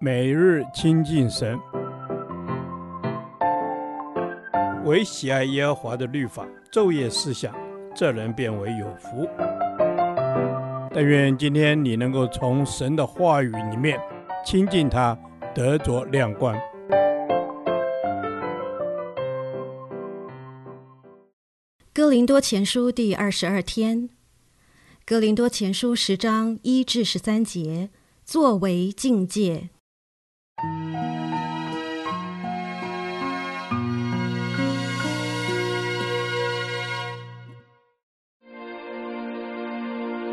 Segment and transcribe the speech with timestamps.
[0.00, 1.58] 每日亲近神，
[4.84, 7.54] 唯喜爱耶和华的律法，昼夜思想，
[7.94, 9.28] 这人便为有福。
[10.92, 13.98] 但愿今天你能够从神的话语里面
[14.44, 15.18] 亲近他，
[15.54, 16.56] 得着亮光。
[21.92, 24.10] 哥林多前书第二十二天，
[25.06, 27.88] 哥林多前书十章一至十三节，
[28.24, 29.68] 作为境界。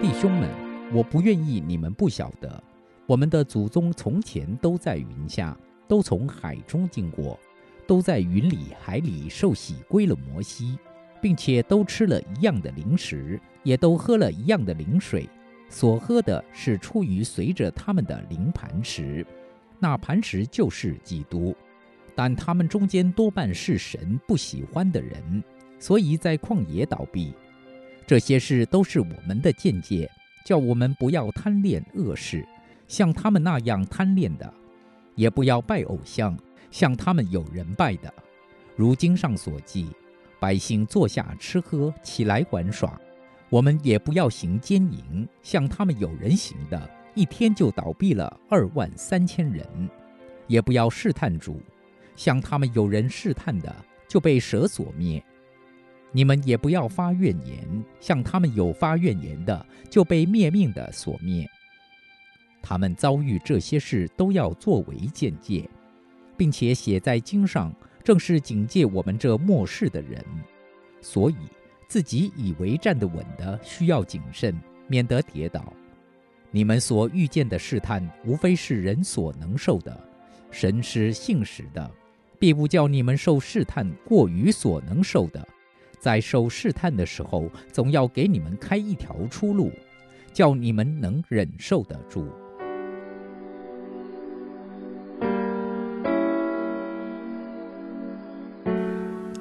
[0.00, 0.48] 弟兄们，
[0.92, 2.62] 我不愿意你们不晓得，
[3.06, 5.56] 我们的祖宗从前都在云下，
[5.88, 7.36] 都从海中经过，
[7.88, 10.78] 都在云里海里受洗归了摩西，
[11.20, 15.28] 并且都吃了一样的灵食，也都喝了一样的灵水，
[15.70, 19.26] 所喝的是出于随着他们的灵磐石。
[19.78, 21.56] 那磐石就是基督，
[22.14, 25.42] 但他们中间多半是神不喜欢的人，
[25.78, 27.32] 所以在旷野倒闭。
[28.06, 30.10] 这些事都是我们的见解，
[30.44, 32.44] 叫我们不要贪恋恶事，
[32.88, 34.52] 像他们那样贪恋的；
[35.14, 36.36] 也不要拜偶像，
[36.70, 38.12] 像他们有人拜的。
[38.76, 39.88] 如经上所记，
[40.40, 43.00] 百姓坐下吃喝，起来玩耍。
[43.50, 46.90] 我们也不要行奸淫，像他们有人行的。
[47.16, 49.66] 一天就倒闭了二万三千人，
[50.46, 51.60] 也不要试探主，
[52.14, 53.74] 像他们有人试探的，
[54.08, 55.22] 就被蛇所灭。
[56.12, 61.50] 你们也不要发怨言，像他们有发怨言的，就被灭命的所灭。
[62.62, 65.68] 他们遭遇这些事，都要作为鉴戒，
[66.36, 70.24] 并且写在经上，正是警戒我们这末世的人。
[71.00, 71.34] 所以
[71.90, 75.72] 自己以为站得稳的，需要谨慎，免得跌倒。
[76.52, 80.00] 你们所遇见的试探，无非是人所能受的。
[80.52, 81.90] 神是信实的，
[82.38, 85.44] 必不叫你们受试探过于所能受的。
[85.98, 89.72] 在受试探的时候，总要给你们开一条出路，
[90.32, 92.28] 叫你们能忍受得住。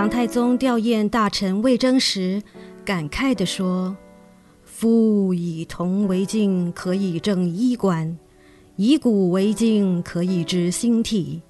[0.00, 2.42] 唐太宗吊唁大臣魏征时，
[2.86, 3.94] 感慨地说。
[4.64, 8.16] 夫以铜为镜，可以正衣冠；
[8.76, 11.42] 以古为镜，可以知兴替；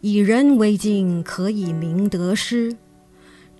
[0.00, 2.76] 以人为镜，可以明得失。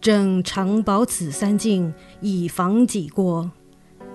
[0.00, 3.48] 朕常保此三镜，以防己过。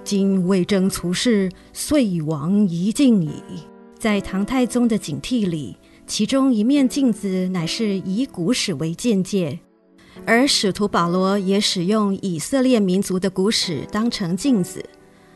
[0.04, 3.32] 今魏征猝逝，遂亡一镜矣。
[3.98, 9.58] 在唐太宗的警惕里，其中一面镜子乃是以古史为鉴戒。
[10.26, 14.84] 而使徒保罗也使用以色列民族的古史当成镜子，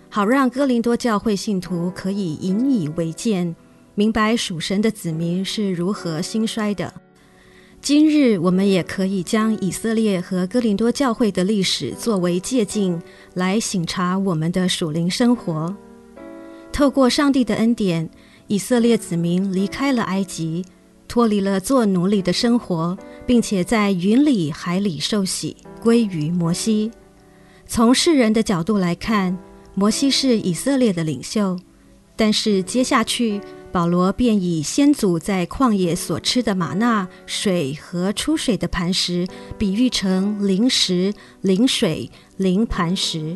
[0.09, 3.55] 好让哥林多教会信徒可以引以为鉴，
[3.95, 6.93] 明白属神的子民是如何兴衰的。
[7.81, 13.01] 今日我们也可以将以色列和哥林多教会的历史作为借镜，
[13.33, 15.75] 来省察我们的属灵生活。
[16.71, 18.09] 透过上帝的恩典，
[18.47, 20.63] 以色列子民离开了埃及。
[21.05, 26.91] 脱离了做奴隶的生活，并且在云里海里受洗，归于摩西。
[27.65, 29.37] 从世人的角度来看，
[29.73, 31.59] 摩西是以色列的领袖。
[32.15, 33.41] 但是接下去，
[33.71, 41.11] 保罗便以先祖在旷野所吃的玛纳、水和出水的磐石，比喻成灵石、
[41.41, 43.35] 灵水、灵磐石，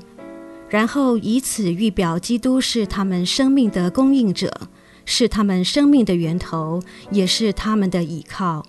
[0.69, 4.69] 然后以此预表基督是他们生命的供应者。
[5.09, 8.65] 是他们生命的源头，也是他们的依靠。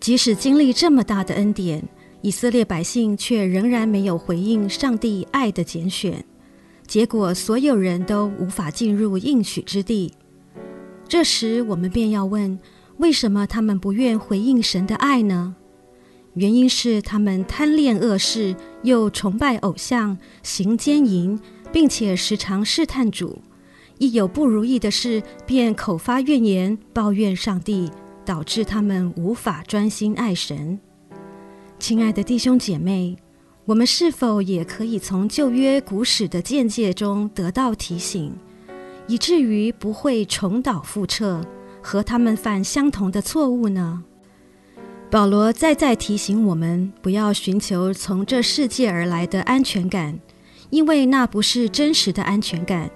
[0.00, 1.82] 即使经历这么大的恩典，
[2.22, 6.24] 以色列百姓却仍然没有回应上帝爱的拣选，
[6.86, 10.12] 结果所有人都无法进入应许之地。
[11.08, 12.58] 这时，我们便要问：
[12.98, 15.56] 为什么他们不愿回应神的爱呢？
[16.34, 21.40] 原因是他们贪恋恶事，又崇拜偶像，行奸淫，
[21.72, 23.40] 并且时常试探主。
[23.98, 27.90] 一有不如意的事，便口发怨言，抱怨上帝，
[28.28, 30.78] 导致他们无法专心爱神。
[31.78, 33.16] 亲爱的弟兄姐妹，
[33.64, 38.36] 我们是否也可以从旧约古史的见解中得到提醒，
[39.06, 41.42] 以至于不会重蹈覆辙，
[41.80, 44.04] 和他们犯相同的错误呢？
[45.10, 50.20] 保罗再再提醒我们，不要寻求从这世界而来的安全感，
[50.68, 52.90] 因为那不是真实的安全感。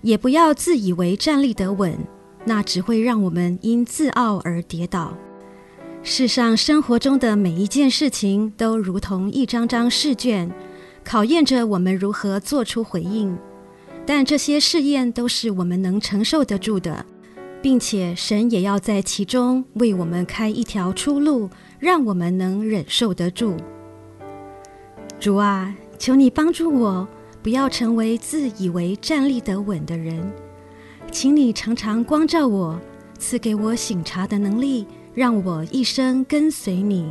[0.00, 1.98] 也不要自以为站立得稳，
[2.44, 5.16] 那只会让我们因自傲而跌倒。
[6.02, 10.50] 世上生活中的每一件事情都如同一张张试卷，
[11.04, 13.38] 考验着我们如何做出回应。
[14.04, 17.06] 但这些试验都是我们能承受得住的，
[17.62, 21.48] 并且神也要在其中为我们开一条出路，
[21.78, 23.56] 让我们能忍受得住。
[25.20, 27.06] 主啊，求你帮助我，
[27.44, 30.32] 不要成为自以为站立得稳的人。
[31.12, 32.80] 请你常常光照我，
[33.18, 37.06] 赐给我醒察的能力，让我一生跟随你。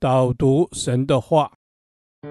[0.00, 1.52] 导读神的话，《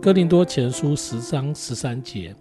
[0.00, 2.32] 哥林多前书》十章十三节：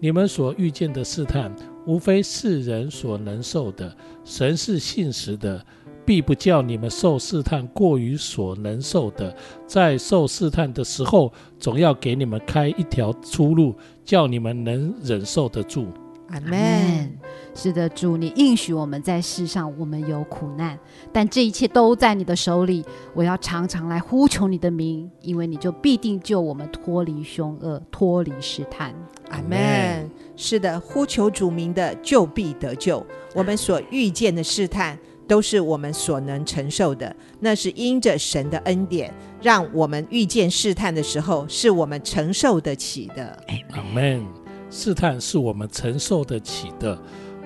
[0.00, 1.54] 你们所遇见的试探，
[1.86, 3.94] 无非是人所能受的。
[4.24, 5.64] 神是信实的，
[6.04, 9.34] 必不叫你们受试探过于所能受的。
[9.66, 15.86] 在受试探的时候，总要给你们开一条出路，叫你们能忍受得住。
[16.28, 17.18] 阿门。
[17.54, 20.78] 是的，主，你应许我们在世上我们有苦难，
[21.12, 22.82] 但这一切都在你的手里。
[23.12, 28.94] 我要常常来呼求你的名，因为你就必定救我们脱离凶恶，脱离试探。
[29.28, 30.08] 阿门。
[30.34, 33.04] 是的，呼求主名的就必得救。
[33.34, 34.98] 我们所遇见的试探
[35.32, 43.42] 都是我们所能承受的，那是因着神的恩典，让我们遇见试探的时候是我们承受得起的。
[43.70, 44.22] 阿门。
[44.70, 46.98] 试探是我们承受得起的。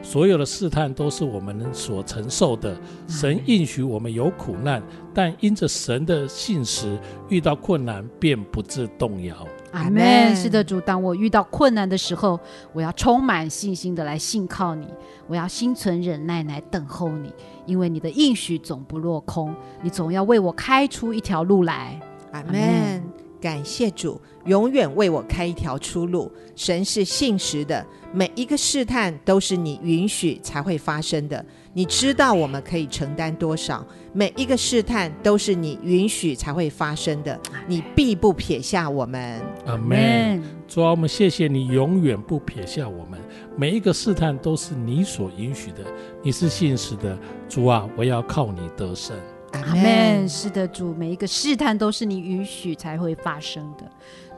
[0.07, 2.79] 所有的试探都是我们所承受的。
[3.09, 4.81] 神应许我们有苦难，
[5.13, 6.97] 但因着神的信实，
[7.29, 9.37] 遇到困难便不致动摇。
[9.73, 10.35] 阿门。
[10.37, 12.39] 是的，主，当我遇到困难的时候，
[12.73, 14.87] 我要充满信心的来信靠你，
[15.27, 17.33] 我要心存忍耐来等候你，
[17.67, 22.01] 因为你的应许总不落空，你总要为我开出一条路来。
[22.31, 23.03] 阿门。
[23.41, 26.31] 感谢主，永远为我开一条出路。
[26.55, 31.45] 神是信实的，每一个试探都是你允许才会发生的。
[31.75, 33.87] 你知道我们可以承担多少？
[34.15, 37.39] 每一个试探都是你允许才会发生的。
[37.67, 39.41] 你必不撇下我们。
[39.67, 40.43] 阿门。
[40.67, 43.21] 主啊，我们谢谢你，永远不撇下我们。
[43.57, 45.85] 每一个试探都是你所允许的。
[46.23, 47.19] 你是信实的，
[47.49, 49.15] 主啊，我要靠你得胜。
[49.63, 50.29] 阿门。
[50.29, 53.85] 是的，主，每一个试探都是你允许才会发生的。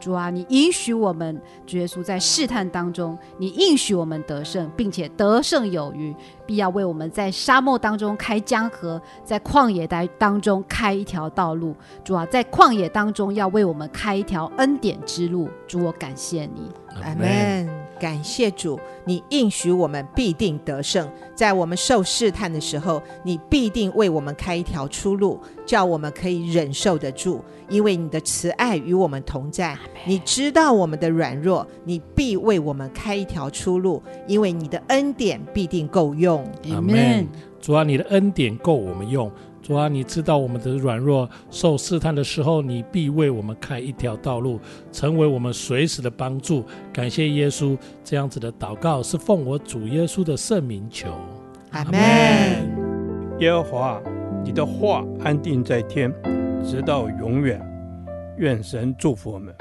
[0.00, 6.14] 主啊，你允许我们，主耶稣在试探当中，你应许我们得胜，并且得胜有余，
[6.46, 11.74] 必要为我们在沙漠当中开江河，在旷野当当中开一条道路。
[12.04, 15.48] 主啊，在旷野当中要为我们开一条恩典之路。
[15.66, 16.70] 主，我感谢你。
[17.02, 17.87] 阿门。
[18.00, 27.42] 感谢主，你应许我们必定得胜，在我们受试探的时候，你必定为我们开一条出路，叫我们可以忍受得住。
[27.68, 34.02] 因为你的慈爱与我们同在，你知道我们的软弱，你必为我们开一条出路。
[34.26, 36.42] 因为你的恩典必定够用。
[36.70, 37.26] 阿门。
[37.60, 39.30] 主啊，你的恩典够我们用。
[39.62, 44.58] 主啊，你知道我们的软弱，受试探的时候，你必为我们开一条道路，
[44.90, 46.64] 成为我们随时的帮助。
[46.92, 51.08] 感谢耶稣，这样子的祷告是奉我主耶稣的圣名求。
[51.72, 51.92] 阿门。
[53.40, 54.02] 耶和华，
[54.44, 56.12] 你的话安定在天，
[56.64, 57.60] 直到永远。
[58.38, 59.54] 愿神祝福我们。